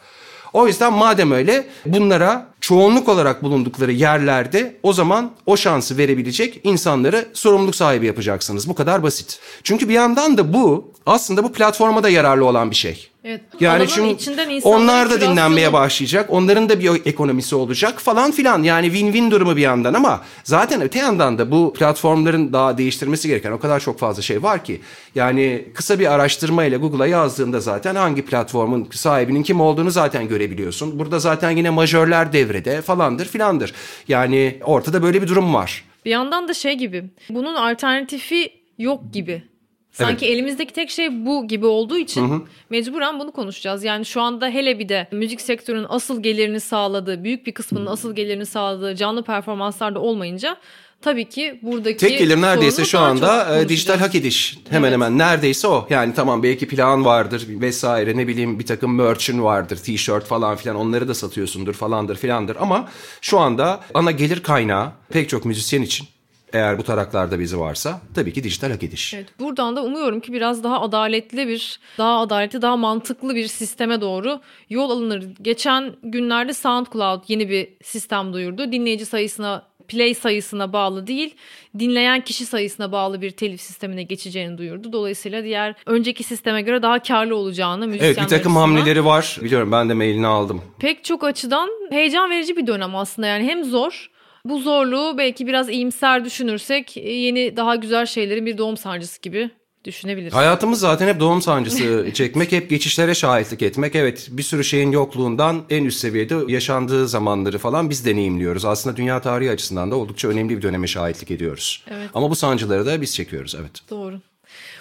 [0.52, 7.28] O yüzden madem öyle bunlara çoğunluk olarak bulundukları yerlerde o zaman o şansı verebilecek insanları
[7.32, 8.68] sorumluluk sahibi yapacaksınız.
[8.68, 9.40] Bu kadar basit.
[9.62, 13.09] Çünkü bir yandan da bu aslında bu platforma da yararlı olan bir şey.
[13.24, 13.40] Evet.
[13.60, 16.26] Yani insanların onlar da dinlenmeye başlayacak.
[16.30, 18.62] Onların da bir ekonomisi olacak falan filan.
[18.62, 23.52] Yani win-win durumu bir yandan ama zaten öte yandan da bu platformların daha değiştirmesi gereken
[23.52, 24.80] o kadar çok fazla şey var ki.
[25.14, 30.98] Yani kısa bir araştırma ile Google'a yazdığında zaten hangi platformun sahibinin kim olduğunu zaten görebiliyorsun.
[30.98, 33.74] Burada zaten yine majörler devrede falandır filandır.
[34.08, 35.84] Yani ortada böyle bir durum var.
[36.04, 37.04] Bir yandan da şey gibi.
[37.30, 39.49] Bunun alternatifi yok gibi.
[39.92, 43.84] Sanki elimizdeki tek şey bu gibi olduğu için mecburen bunu konuşacağız.
[43.84, 48.14] Yani şu anda hele bir de müzik sektörünün asıl gelirini sağladığı, büyük bir kısmının asıl
[48.14, 50.56] gelirini sağladığı canlı performanslarda olmayınca
[51.02, 54.58] tabii ki buradaki Tek gelir neredeyse şu anda e, dijital hak ediş.
[54.70, 54.92] Hemen Evet.
[54.92, 55.86] hemen neredeyse o.
[55.90, 59.76] Yani tamam belki plan vardır vesaire ne bileyim bir takım merch'ün vardır.
[59.76, 62.56] T-shirt falan filan onları da satıyorsundur falandır filandır.
[62.60, 62.88] Ama
[63.20, 66.06] şu anda ana gelir kaynağı pek çok müzisyen için
[66.52, 69.14] eğer bu taraklarda bizi varsa tabii ki dijital hak ediş.
[69.14, 74.00] Evet, buradan da umuyorum ki biraz daha adaletli bir, daha adaletli, daha mantıklı bir sisteme
[74.00, 75.24] doğru yol alınır.
[75.42, 78.72] Geçen günlerde SoundCloud yeni bir sistem duyurdu.
[78.72, 81.34] Dinleyici sayısına, play sayısına bağlı değil,
[81.78, 84.92] dinleyen kişi sayısına bağlı bir telif sistemine geçeceğini duyurdu.
[84.92, 89.38] Dolayısıyla diğer önceki sisteme göre daha karlı olacağını müzisyenler Evet bir takım açısından- hamleleri var.
[89.42, 90.62] Biliyorum ben de mailini aldım.
[90.78, 93.28] pek çok açıdan heyecan verici bir dönem aslında.
[93.28, 94.10] Yani hem zor,
[94.44, 99.50] bu zorluğu belki biraz iyimser düşünürsek yeni daha güzel şeylerin bir doğum sancısı gibi
[99.84, 100.34] düşünebiliriz.
[100.34, 103.94] Hayatımız zaten hep doğum sancısı çekmek, hep geçişlere şahitlik etmek.
[103.94, 108.64] Evet bir sürü şeyin yokluğundan en üst seviyede yaşandığı zamanları falan biz deneyimliyoruz.
[108.64, 111.84] Aslında dünya tarihi açısından da oldukça önemli bir döneme şahitlik ediyoruz.
[111.90, 112.10] Evet.
[112.14, 113.90] Ama bu sancıları da biz çekiyoruz evet.
[113.90, 114.20] Doğru.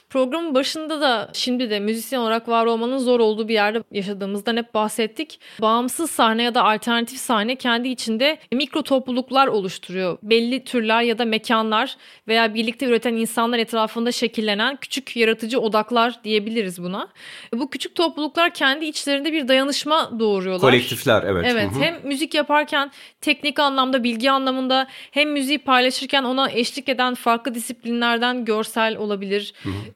[0.10, 4.74] Programın başında da şimdi de müzisyen olarak var olmanın zor olduğu bir yerde yaşadığımızdan hep
[4.74, 5.40] bahsettik.
[5.62, 10.18] Bağımsız sahne ya da alternatif sahne kendi içinde mikro topluluklar oluşturuyor.
[10.24, 16.84] Belli türler ya da mekanlar veya birlikte üreten insanlar etrafında şekillenen küçük yaratıcı odaklar diyebiliriz
[16.84, 17.08] buna.
[17.54, 20.62] Bu küçük topluluklar kendi içlerinde bir dayanışma doğuruyorlar.
[20.62, 21.46] Kolektifler evet.
[21.48, 22.92] Evet hem müzik yaparken
[23.22, 29.54] teknik anlamda bilgi anlamında hem müziği paylaşırken ona eşlik eden farklı disiplinlerden görsel olabilir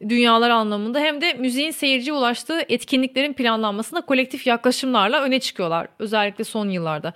[0.10, 6.70] dünyalar anlamında hem de müziğin seyirciye ulaştığı etkinliklerin planlanmasında kolektif yaklaşımlarla öne çıkıyorlar özellikle son
[6.70, 7.13] yıllarda.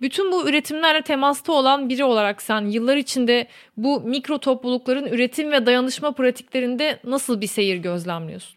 [0.00, 5.66] Bütün bu üretimlerle temasta olan biri olarak sen yıllar içinde bu mikro toplulukların üretim ve
[5.66, 8.56] dayanışma pratiklerinde nasıl bir seyir gözlemliyorsun?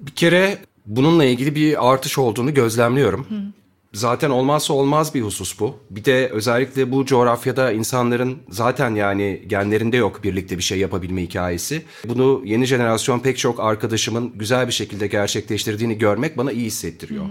[0.00, 3.52] Bir kere bununla ilgili bir artış olduğunu gözlemliyorum.
[3.94, 5.76] Zaten olmazsa olmaz bir husus bu.
[5.90, 11.82] Bir de özellikle bu coğrafyada insanların zaten yani genlerinde yok birlikte bir şey yapabilme hikayesi.
[12.04, 17.24] Bunu yeni jenerasyon pek çok arkadaşımın güzel bir şekilde gerçekleştirdiğini görmek bana iyi hissettiriyor.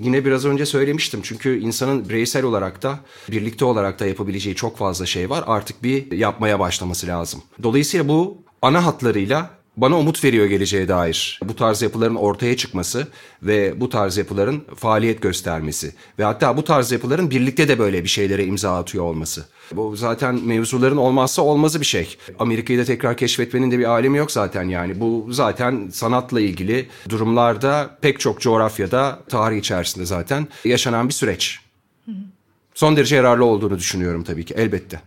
[0.00, 5.06] Yine biraz önce söylemiştim çünkü insanın bireysel olarak da birlikte olarak da yapabileceği çok fazla
[5.06, 5.44] şey var.
[5.46, 7.42] Artık bir yapmaya başlaması lazım.
[7.62, 11.40] Dolayısıyla bu ana hatlarıyla bana umut veriyor geleceğe dair.
[11.44, 13.06] Bu tarz yapıların ortaya çıkması
[13.42, 18.08] ve bu tarz yapıların faaliyet göstermesi ve hatta bu tarz yapıların birlikte de böyle bir
[18.08, 19.44] şeylere imza atıyor olması.
[19.72, 22.16] Bu zaten mevzuların olmazsa olmazı bir şey.
[22.38, 25.00] Amerika'yı da tekrar keşfetmenin de bir alemi yok zaten yani.
[25.00, 31.60] Bu zaten sanatla ilgili durumlarda pek çok coğrafyada tarih içerisinde zaten yaşanan bir süreç.
[32.74, 35.00] Son derece yararlı olduğunu düşünüyorum tabii ki elbette.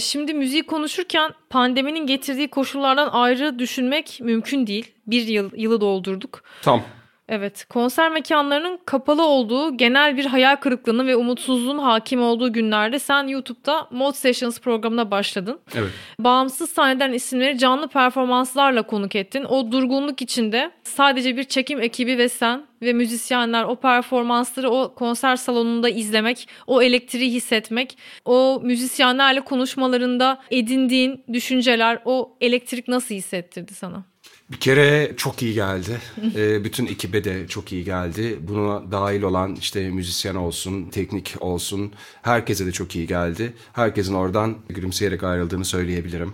[0.00, 4.92] Şimdi müziği konuşurken pandeminin getirdiği koşullardan ayrı düşünmek mümkün değil.
[5.06, 6.42] Bir yıl yılı doldurduk.
[6.62, 6.82] Tam.
[7.28, 13.26] Evet, konser mekanlarının kapalı olduğu, genel bir hayal kırıklığının ve umutsuzluğun hakim olduğu günlerde sen
[13.26, 15.60] YouTube'da Mod Sessions programına başladın.
[15.74, 15.90] Evet.
[16.18, 19.44] Bağımsız sahneden isimleri canlı performanslarla konuk ettin.
[19.44, 25.36] O durgunluk içinde sadece bir çekim ekibi ve sen ve müzisyenler o performansları o konser
[25.36, 34.13] salonunda izlemek, o elektriği hissetmek, o müzisyenlerle konuşmalarında edindiğin düşünceler, o elektrik nasıl hissettirdi sana?
[34.50, 36.00] Bir kere çok iyi geldi.
[36.36, 38.38] Ee, bütün ekibe de çok iyi geldi.
[38.40, 43.52] Buna dahil olan işte müzisyen olsun, teknik olsun herkese de çok iyi geldi.
[43.72, 46.32] Herkesin oradan gülümseyerek ayrıldığını söyleyebilirim.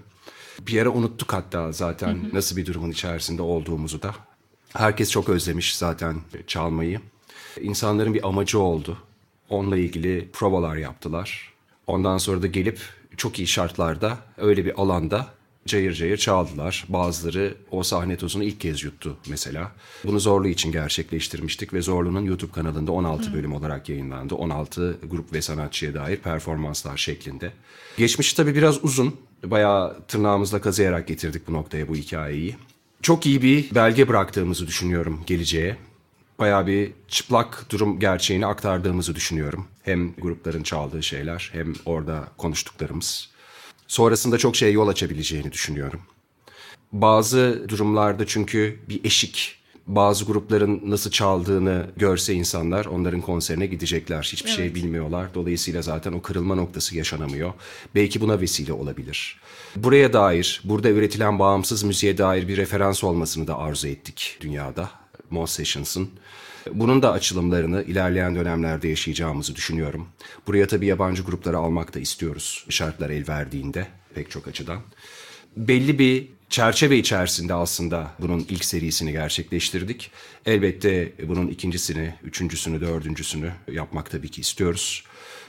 [0.66, 4.14] Bir yere unuttuk hatta zaten nasıl bir durumun içerisinde olduğumuzu da.
[4.72, 7.00] Herkes çok özlemiş zaten çalmayı.
[7.60, 8.98] İnsanların bir amacı oldu.
[9.48, 11.52] Onunla ilgili provalar yaptılar.
[11.86, 12.80] Ondan sonra da gelip
[13.16, 15.26] çok iyi şartlarda öyle bir alanda
[15.66, 16.84] cayır cayır çaldılar.
[16.88, 19.72] Bazıları o sahne tozunu ilk kez yuttu mesela.
[20.04, 24.34] Bunu Zorlu için gerçekleştirmiştik ve Zorlu'nun YouTube kanalında 16 bölüm olarak yayınlandı.
[24.34, 27.52] 16 grup ve sanatçıya dair performanslar şeklinde.
[27.98, 29.16] Geçmişi tabii biraz uzun.
[29.44, 32.56] Bayağı tırnağımızla kazıyarak getirdik bu noktaya bu hikayeyi.
[33.02, 35.76] Çok iyi bir belge bıraktığımızı düşünüyorum geleceğe.
[36.38, 39.66] Bayağı bir çıplak durum gerçeğini aktardığımızı düşünüyorum.
[39.82, 43.30] Hem grupların çaldığı şeyler hem orada konuştuklarımız
[43.90, 46.00] sonrasında çok şeye yol açabileceğini düşünüyorum.
[46.92, 54.30] Bazı durumlarda çünkü bir eşik, bazı grupların nasıl çaldığını görse insanlar onların konserine gidecekler.
[54.32, 55.34] Hiçbir şey bilmiyorlar.
[55.34, 57.52] Dolayısıyla zaten o kırılma noktası yaşanamıyor.
[57.94, 59.40] Belki buna vesile olabilir.
[59.76, 64.90] Buraya dair, burada üretilen bağımsız müziğe dair bir referans olmasını da arzu ettik dünyada.
[65.30, 66.10] Mod Sessions'ın.
[66.72, 70.08] Bunun da açılımlarını ilerleyen dönemlerde yaşayacağımızı düşünüyorum.
[70.46, 74.80] Buraya tabii yabancı grupları almak da istiyoruz şartlar el verdiğinde pek çok açıdan.
[75.56, 80.10] Belli bir çerçeve içerisinde aslında bunun ilk serisini gerçekleştirdik.
[80.46, 85.04] Elbette bunun ikincisini, üçüncüsünü, dördüncüsünü yapmak tabii ki istiyoruz.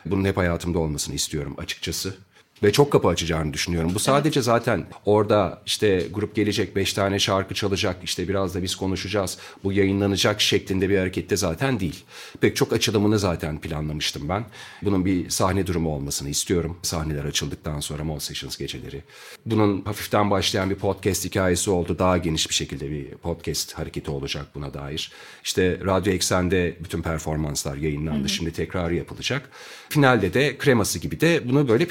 [0.05, 2.15] Bunun hep hayatımda olmasını istiyorum açıkçası.
[2.63, 3.91] Ve çok kapı açacağını düşünüyorum.
[3.95, 8.75] Bu sadece zaten orada işte grup gelecek beş tane şarkı çalacak işte biraz da biz
[8.75, 9.37] konuşacağız.
[9.63, 12.03] Bu yayınlanacak şeklinde bir harekette zaten değil.
[12.41, 14.45] Pek çok açılımını zaten planlamıştım ben.
[14.81, 16.77] Bunun bir sahne durumu olmasını istiyorum.
[16.81, 19.03] Sahneler açıldıktan sonra Mall Sessions geceleri.
[19.45, 21.99] Bunun hafiften başlayan bir podcast hikayesi oldu.
[21.99, 25.11] Daha geniş bir şekilde bir podcast hareketi olacak buna dair.
[25.43, 28.29] İşte Radyo Eksen'de bütün performanslar yayınlandı.
[28.29, 29.49] Şimdi tekrar yapılacak.
[29.89, 31.87] Finalde de kreması gibi de bunu böyle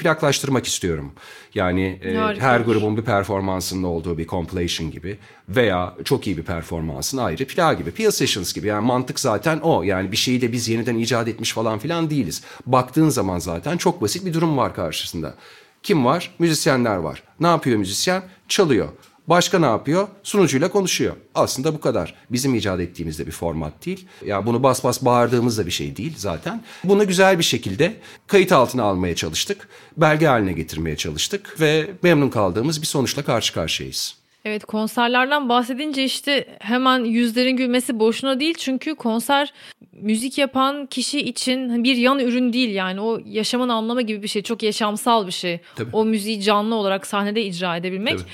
[0.61, 1.11] plaklaştırmak istiyorum.
[1.53, 5.17] Yani e, her grubun bir performansının olduğu bir compilation gibi
[5.49, 7.91] veya çok iyi bir performansın ayrı plak gibi.
[7.91, 9.83] Peel Sessions gibi yani mantık zaten o.
[9.83, 12.43] Yani bir şeyi de biz yeniden icat etmiş falan filan değiliz.
[12.65, 15.35] Baktığın zaman zaten çok basit bir durum var karşısında.
[15.83, 16.31] Kim var?
[16.39, 17.23] Müzisyenler var.
[17.39, 18.23] Ne yapıyor müzisyen?
[18.47, 18.89] Çalıyor.
[19.27, 20.07] Başka ne yapıyor?
[20.23, 21.15] Sunucuyla konuşuyor.
[21.35, 22.13] Aslında bu kadar.
[22.29, 24.07] Bizim icat ettiğimizde bir format değil.
[24.25, 26.63] Ya bunu bas bas bağırdığımızda bir şey değil zaten.
[26.83, 27.93] Bunu güzel bir şekilde
[28.27, 29.69] kayıt altına almaya çalıştık.
[29.97, 34.21] Belge haline getirmeye çalıştık ve memnun kaldığımız bir sonuçla karşı karşıyayız.
[34.45, 39.53] Evet konserlerden bahsedince işte hemen yüzlerin gülmesi boşuna değil çünkü konser
[39.93, 44.41] müzik yapan kişi için bir yan ürün değil yani o yaşamın anlamı gibi bir şey
[44.41, 45.59] çok yaşamsal bir şey.
[45.75, 45.89] Tabii.
[45.93, 48.17] O müziği canlı olarak sahnede icra edebilmek.
[48.17, 48.29] Tabii.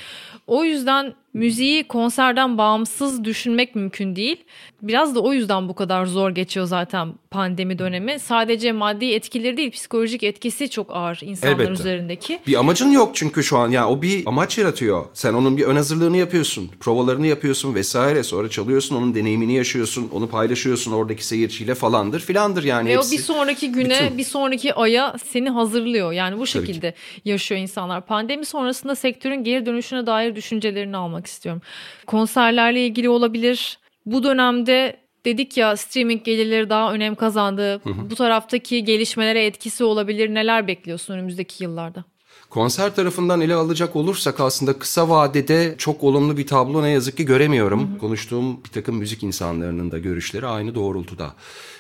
[0.47, 4.37] O yüzden müziği konserden bağımsız düşünmek mümkün değil.
[4.81, 8.19] Biraz da o yüzden bu kadar zor geçiyor zaten pandemi dönemi.
[8.19, 11.71] Sadece maddi etkileri değil psikolojik etkisi çok ağır insanlar Elbette.
[11.71, 12.39] üzerindeki.
[12.47, 13.71] Bir amacın yok çünkü şu an.
[13.71, 15.05] Yani o bir amaç yaratıyor.
[15.13, 16.71] Sen onun bir ön hazırlığını yapıyorsun.
[16.79, 18.23] Provalarını yapıyorsun vesaire.
[18.23, 20.09] Sonra çalıyorsun, onun deneyimini yaşıyorsun.
[20.13, 22.89] Onu paylaşıyorsun oradaki seyirciyle falandır filandır yani.
[22.89, 23.15] Ve hepsi.
[23.15, 24.17] o bir sonraki güne, bütün.
[24.17, 26.11] bir sonraki aya seni hazırlıyor.
[26.11, 26.93] Yani bu şekilde
[27.25, 28.05] yaşıyor insanlar.
[28.05, 31.62] Pandemi sonrasında sektörün geri dönüşüne dair düşüncelerini almak istiyorum.
[32.08, 33.80] Konserlerle ilgili olabilir.
[34.06, 37.82] Bu dönemde dedik ya streaming gelirleri daha önem kazandı.
[38.10, 40.34] Bu taraftaki gelişmelere etkisi olabilir.
[40.34, 42.03] Neler bekliyorsun önümüzdeki yıllarda?
[42.49, 47.25] Konser tarafından ele alacak olursak aslında kısa vadede çok olumlu bir tablo ne yazık ki
[47.25, 47.97] göremiyorum.
[47.97, 51.34] Konuştuğum bir takım müzik insanlarının da görüşleri aynı doğrultuda.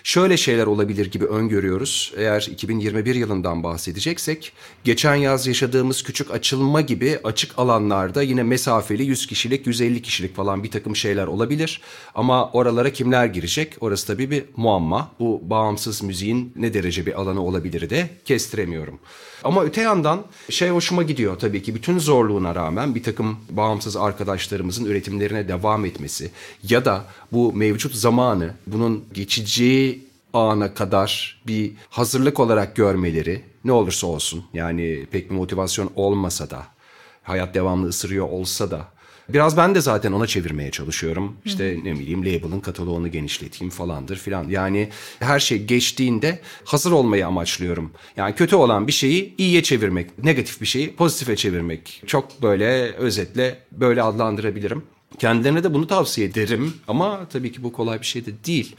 [0.07, 2.13] Şöyle şeyler olabilir gibi öngörüyoruz.
[2.17, 9.27] Eğer 2021 yılından bahsedeceksek geçen yaz yaşadığımız küçük açılma gibi açık alanlarda yine mesafeli 100
[9.27, 11.81] kişilik 150 kişilik falan bir takım şeyler olabilir.
[12.15, 13.75] Ama oralara kimler girecek?
[13.79, 15.11] Orası tabii bir muamma.
[15.19, 18.99] Bu bağımsız müziğin ne derece bir alanı olabilir de kestiremiyorum.
[19.43, 24.85] Ama öte yandan şey hoşuma gidiyor tabii ki bütün zorluğuna rağmen bir takım bağımsız arkadaşlarımızın
[24.85, 26.31] üretimlerine devam etmesi
[26.69, 29.96] ya da bu mevcut zamanı bunun geçici
[30.33, 36.67] ana kadar bir hazırlık olarak görmeleri ne olursa olsun yani pek bir motivasyon olmasa da
[37.23, 38.87] hayat devamlı ısırıyor olsa da
[39.29, 41.37] Biraz ben de zaten ona çevirmeye çalışıyorum.
[41.45, 44.49] İşte ne bileyim label'ın kataloğunu genişleteyim falandır filan.
[44.49, 47.91] Yani her şey geçtiğinde hazır olmayı amaçlıyorum.
[48.17, 52.03] Yani kötü olan bir şeyi iyiye çevirmek, negatif bir şeyi pozitife çevirmek.
[52.05, 54.83] Çok böyle özetle böyle adlandırabilirim.
[55.19, 58.75] Kendilerine de bunu tavsiye ederim ama tabii ki bu kolay bir şey de değil.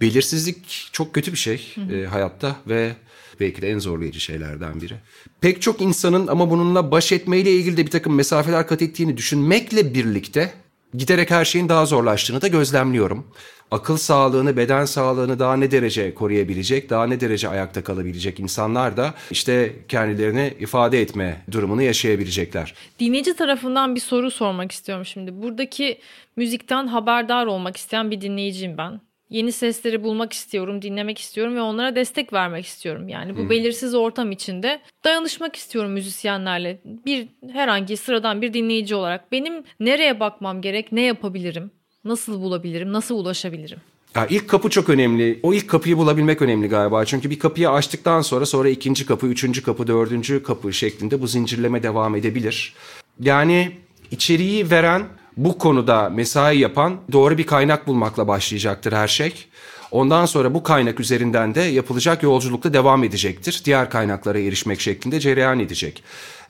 [0.00, 2.96] Belirsizlik çok kötü bir şey e, hayatta ve
[3.40, 4.94] belki de en zorlayıcı şeylerden biri.
[5.40, 9.94] Pek çok insanın ama bununla baş etmeyle ilgili de bir takım mesafeler kat ettiğini düşünmekle
[9.94, 10.52] birlikte
[10.94, 13.26] giderek her şeyin daha zorlaştığını da gözlemliyorum.
[13.70, 19.14] Akıl sağlığını, beden sağlığını daha ne derece koruyabilecek, daha ne derece ayakta kalabilecek insanlar da
[19.30, 22.74] işte kendilerini ifade etme durumunu yaşayabilecekler.
[23.00, 25.42] Dinleyici tarafından bir soru sormak istiyorum şimdi.
[25.42, 25.98] Buradaki
[26.36, 29.00] müzikten haberdar olmak isteyen bir dinleyiciyim ben.
[29.32, 33.08] Yeni sesleri bulmak istiyorum, dinlemek istiyorum ve onlara destek vermek istiyorum.
[33.08, 36.78] Yani bu belirsiz ortam içinde dayanışmak istiyorum müzisyenlerle.
[36.84, 41.70] Bir herhangi sıradan bir dinleyici olarak benim nereye bakmam gerek, ne yapabilirim,
[42.04, 43.78] nasıl bulabilirim, nasıl ulaşabilirim?
[44.14, 45.40] Ya ilk kapı çok önemli.
[45.42, 47.04] O ilk kapıyı bulabilmek önemli galiba.
[47.04, 51.82] Çünkü bir kapıyı açtıktan sonra sonra ikinci kapı, üçüncü kapı, dördüncü kapı şeklinde bu zincirleme
[51.82, 52.74] devam edebilir.
[53.20, 53.72] Yani
[54.10, 55.02] içeriği veren,
[55.36, 59.46] bu konuda mesai yapan doğru bir kaynak bulmakla başlayacaktır her şey.
[59.90, 63.62] Ondan sonra bu kaynak üzerinden de yapılacak yolculukta devam edecektir.
[63.64, 66.02] Diğer kaynaklara erişmek şeklinde cereyan edecek.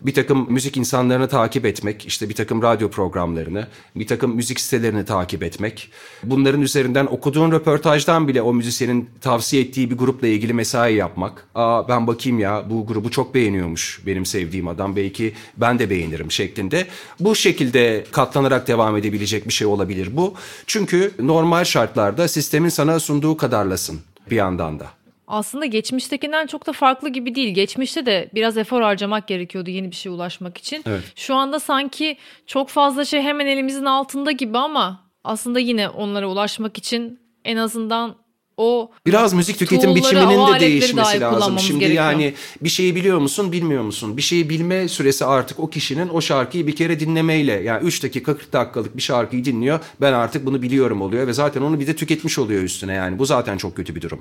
[0.07, 5.05] Bir takım müzik insanlarını takip etmek, işte bir takım radyo programlarını, bir takım müzik sitelerini
[5.05, 5.91] takip etmek.
[6.25, 11.47] Bunların üzerinden okuduğun röportajdan bile o müzisyenin tavsiye ettiği bir grupla ilgili mesai yapmak.
[11.55, 16.31] Aa ben bakayım ya bu grubu çok beğeniyormuş benim sevdiğim adam belki ben de beğenirim
[16.31, 16.87] şeklinde.
[17.21, 20.35] Bu şekilde katlanarak devam edebilecek bir şey olabilir bu.
[20.67, 25.02] Çünkü normal şartlarda sistemin sana sunduğu kadarlasın bir yandan da.
[25.27, 27.55] Aslında geçmiştekinden çok da farklı gibi değil.
[27.55, 30.83] Geçmişte de biraz efor harcamak gerekiyordu yeni bir şeye ulaşmak için.
[30.87, 31.03] Evet.
[31.17, 36.79] Şu anda sanki çok fazla şey hemen elimizin altında gibi ama aslında yine onlara ulaşmak
[36.79, 38.22] için en azından
[38.63, 41.59] o Biraz müzik tüketim biçiminin de değişmesi lazım.
[41.59, 42.05] Şimdi gerekiyor.
[42.05, 44.17] yani bir şeyi biliyor musun, bilmiyor musun?
[44.17, 48.37] Bir şeyi bilme süresi artık o kişinin o şarkıyı bir kere dinlemeyle yani 3 dakika
[48.37, 49.81] 40 dakikalık bir şarkıyı dinliyor.
[50.01, 53.19] Ben artık bunu biliyorum oluyor ve zaten onu bir de tüketmiş oluyor üstüne yani.
[53.19, 54.21] Bu zaten çok kötü bir durum.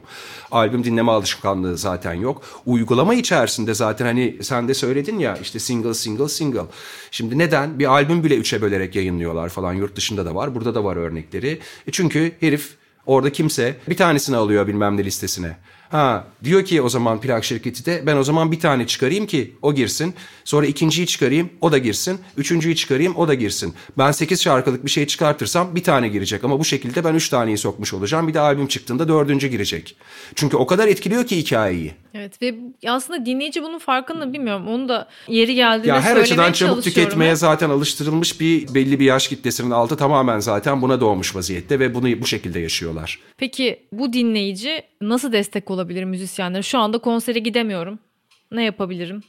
[0.51, 2.41] Albüm dinleme alışkanlığı zaten yok.
[2.65, 6.65] Uygulama içerisinde zaten hani sen de söyledin ya işte single single single.
[7.12, 7.80] Şimdi neden?
[7.80, 9.73] Bir albüm bile üçe bölerek yayınlıyorlar falan.
[9.73, 10.56] Yurt dışında da var.
[10.56, 11.60] Burada da var örnekleri.
[11.88, 15.55] E çünkü herif Orada kimse bir tanesini alıyor bilmem ne listesine.
[15.91, 19.56] Ha diyor ki o zaman plak şirketi de ben o zaman bir tane çıkarayım ki
[19.62, 20.13] o girsin.
[20.43, 22.19] Sonra ikinciyi çıkarayım o da girsin.
[22.38, 23.73] Üçüncüyü çıkarayım o da girsin.
[23.97, 26.43] Ben 8 şarkılık bir şey çıkartırsam bir tane girecek.
[26.43, 28.27] Ama bu şekilde ben 3 taneyi sokmuş olacağım.
[28.27, 29.95] Bir de albüm çıktığında dördüncü girecek.
[30.36, 31.93] Çünkü o kadar etkiliyor ki hikayeyi.
[32.13, 32.56] Evet ve
[32.88, 34.67] aslında dinleyici bunun farkında bilmiyorum.
[34.67, 39.27] Onu da yeri geldiğinde Ya her açıdan çabuk tüketmeye zaten alıştırılmış bir belli bir yaş
[39.27, 43.19] kitlesinin altı tamamen zaten buna doğmuş vaziyette ve bunu bu şekilde yaşıyorlar.
[43.38, 46.63] Peki bu dinleyici nasıl destek olabilir müzisyenlere?
[46.63, 48.00] Şu anda konsere gidemiyorum.
[48.52, 49.24] Ne yapabilirim?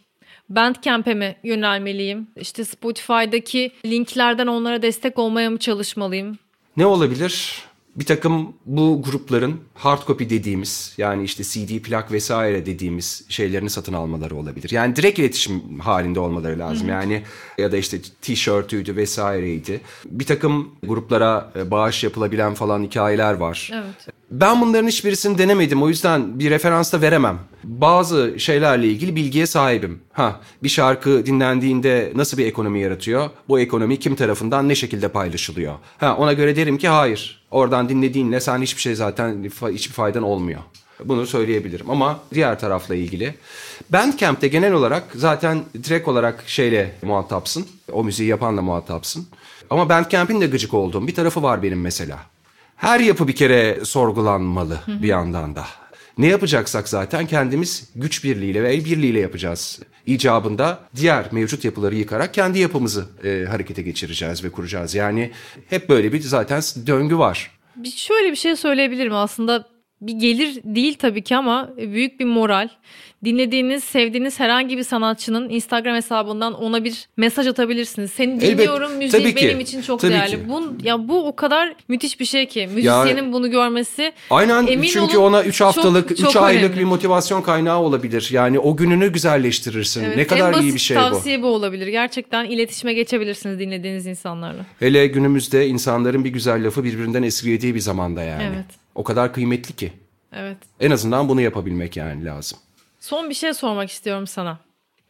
[0.49, 2.27] Bandcamp'e mi yönelmeliyim?
[2.37, 6.39] İşte Spotify'daki linklerden onlara destek olmaya mı çalışmalıyım?
[6.77, 7.63] Ne olabilir?
[7.97, 13.93] Bir takım bu grupların hard copy dediğimiz yani işte CD, plak vesaire dediğimiz şeylerini satın
[13.93, 14.71] almaları olabilir.
[14.71, 16.89] Yani direkt iletişim halinde olmaları lazım.
[16.89, 17.23] Yani
[17.59, 19.81] ya da işte tişörtüydü vesaireydi.
[20.05, 23.71] Bir takım gruplara bağış yapılabilen falan hikayeler var.
[23.73, 24.15] Evet.
[24.33, 25.83] Ben bunların hiçbirisini denemedim.
[25.83, 27.39] O yüzden bir referans da veremem.
[27.65, 30.01] Bazı şeylerle ilgili bilgiye sahibim.
[30.13, 33.31] Ha, bir şarkı dinlendiğinde nasıl bir ekonomi yaratıyor?
[33.49, 35.75] Bu ekonomi kim tarafından ne şekilde paylaşılıyor?
[35.99, 37.45] Ha, ona göre derim ki hayır.
[37.51, 40.61] Oradan dinlediğinle sen hiçbir şey zaten hiçbir faydan olmuyor.
[41.05, 43.35] Bunu söyleyebilirim ama diğer tarafla ilgili.
[43.91, 47.67] Bandcamp'te genel olarak zaten direkt olarak şeyle muhatapsın.
[47.93, 49.27] O müziği yapanla muhatapsın.
[49.71, 52.19] Ama Bandcamp'in de gıcık olduğum bir tarafı var benim mesela.
[52.83, 55.65] Her yapı bir kere sorgulanmalı bir yandan da.
[56.19, 59.81] Ne yapacaksak zaten kendimiz güç birliğiyle ve el birliğiyle yapacağız.
[60.07, 64.95] İcabında diğer mevcut yapıları yıkarak kendi yapımızı e, harekete geçireceğiz ve kuracağız.
[64.95, 65.31] Yani
[65.71, 67.51] hep böyle bir zaten döngü var.
[67.77, 69.69] Bir şöyle bir şey söyleyebilirim aslında
[70.01, 72.69] bir gelir değil tabii ki ama büyük bir moral.
[73.25, 78.11] Dinlediğiniz, sevdiğiniz herhangi bir sanatçının Instagram hesabından ona bir mesaj atabilirsiniz.
[78.11, 80.31] Seni Elbet, dinliyorum, müziği tabii ki, benim için çok tabii değerli.
[80.31, 80.49] ki.
[80.49, 84.13] Bu, ya bu o kadar müthiş bir şey ki müzisyenin bunu görmesi.
[84.31, 86.79] Aynen Emin çünkü olun ona 3 haftalık, çok- 3 çok aylık önemli.
[86.79, 88.29] bir motivasyon kaynağı olabilir.
[88.33, 90.05] Yani o gününü güzelleştirirsin.
[90.05, 91.01] Evet, ne kadar iyi bir şey bu.
[91.01, 91.87] tavsiye bu olabilir.
[91.87, 94.67] Gerçekten iletişime geçebilirsiniz dinlediğiniz insanlarla.
[94.79, 98.43] Hele günümüzde insanların bir güzel lafı birbirinden esirgediği bir zamanda yani.
[98.43, 98.67] Evet.
[98.95, 99.93] O kadar kıymetli ki.
[100.37, 100.57] Evet.
[100.81, 102.59] En azından bunu yapabilmek yani lazım.
[103.03, 104.59] Son bir şey sormak istiyorum sana.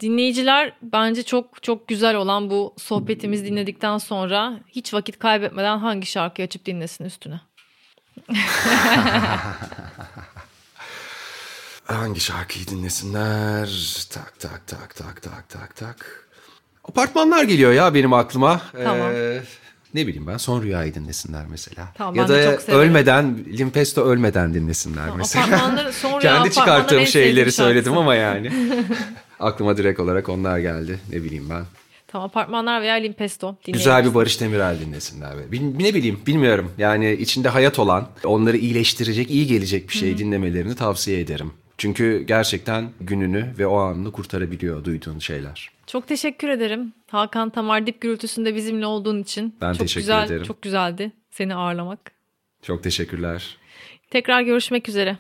[0.01, 6.47] Dinleyiciler bence çok çok güzel olan bu sohbetimizi dinledikten sonra hiç vakit kaybetmeden hangi şarkıyı
[6.47, 7.41] açıp dinlesin üstüne.
[11.85, 13.69] Hangi şarkıyı dinlesinler?
[14.11, 16.29] Tak tak tak tak tak tak tak.
[16.85, 18.61] Apartmanlar geliyor ya benim aklıma.
[18.85, 19.11] Tamam.
[19.15, 19.43] Ee,
[19.95, 21.89] ne bileyim ben son rüyayı dinlesinler mesela.
[21.95, 25.47] Tamam, ya da ölmeden Limpesto ölmeden dinlesinler mesela.
[25.47, 28.53] Apartmanları sonra Kendi çıkarttığım şeyleri söyledim ama yani.
[29.41, 30.99] Aklıma direkt olarak onlar geldi.
[31.13, 31.65] Ne bileyim ben.
[32.09, 35.39] Tamam apartmanlar veya Limpesto Güzel bir Barış Demirel dinlesinler.
[35.39, 35.53] Be.
[35.53, 36.73] Bil- ne bileyim bilmiyorum.
[36.79, 41.53] Yani içinde hayat olan, onları iyileştirecek, iyi gelecek bir şey dinlemelerini tavsiye ederim.
[41.83, 45.71] Çünkü gerçekten gününü ve o anını kurtarabiliyor duyduğun şeyler.
[45.87, 46.93] Çok teşekkür ederim.
[47.11, 49.55] Hakan Tamar Dip Gürültüsü'nde bizimle olduğun için.
[49.61, 50.43] Ben çok teşekkür güzel, ederim.
[50.43, 51.99] Çok güzeldi seni ağırlamak.
[52.63, 53.57] Çok teşekkürler.
[54.11, 55.19] Tekrar görüşmek üzere.